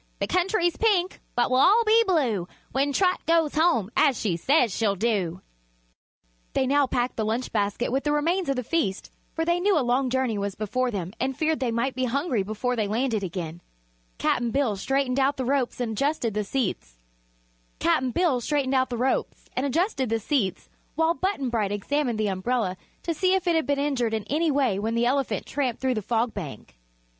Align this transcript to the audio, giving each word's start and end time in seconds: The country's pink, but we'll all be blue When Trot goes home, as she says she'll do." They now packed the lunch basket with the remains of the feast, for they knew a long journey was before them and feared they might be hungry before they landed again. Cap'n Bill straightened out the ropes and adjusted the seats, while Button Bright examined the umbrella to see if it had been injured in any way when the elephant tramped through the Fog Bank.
The 0.17 0.25
country's 0.25 0.75
pink, 0.77 1.21
but 1.35 1.51
we'll 1.51 1.59
all 1.61 1.83
be 1.85 2.03
blue 2.07 2.47
When 2.71 2.91
Trot 2.91 3.23
goes 3.27 3.53
home, 3.53 3.91
as 3.95 4.19
she 4.19 4.35
says 4.35 4.75
she'll 4.75 4.95
do." 4.95 5.41
They 6.53 6.65
now 6.65 6.87
packed 6.87 7.17
the 7.17 7.23
lunch 7.23 7.51
basket 7.51 7.91
with 7.91 8.03
the 8.03 8.11
remains 8.11 8.49
of 8.49 8.55
the 8.55 8.63
feast, 8.63 9.11
for 9.35 9.45
they 9.45 9.59
knew 9.59 9.77
a 9.77 9.85
long 9.85 10.09
journey 10.09 10.39
was 10.39 10.55
before 10.55 10.89
them 10.89 11.13
and 11.19 11.37
feared 11.37 11.59
they 11.59 11.69
might 11.69 11.93
be 11.93 12.05
hungry 12.05 12.41
before 12.41 12.75
they 12.75 12.87
landed 12.87 13.21
again. 13.23 13.61
Cap'n 14.17 14.49
Bill 14.49 14.75
straightened 14.75 15.19
out 15.19 15.37
the 15.37 15.45
ropes 15.45 15.79
and 15.79 15.91
adjusted 15.91 16.33
the 16.33 16.43
seats, 16.43 16.89
while 20.95 21.13
Button 21.13 21.49
Bright 21.51 21.71
examined 21.71 22.17
the 22.19 22.27
umbrella 22.29 22.75
to 23.03 23.13
see 23.13 23.35
if 23.35 23.45
it 23.45 23.53
had 23.55 23.67
been 23.67 23.77
injured 23.77 24.15
in 24.15 24.23
any 24.31 24.49
way 24.49 24.79
when 24.79 24.95
the 24.95 25.05
elephant 25.05 25.45
tramped 25.45 25.79
through 25.79 25.93
the 25.93 26.01
Fog 26.01 26.33
Bank. 26.33 26.75